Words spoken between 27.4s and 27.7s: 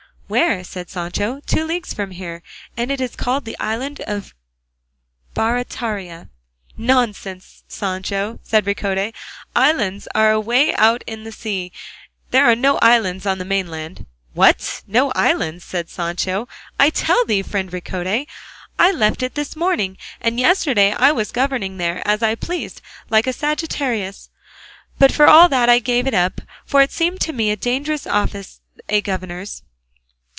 a